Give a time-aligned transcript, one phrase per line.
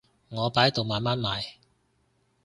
[0.29, 1.45] 我擺喺度慢慢賣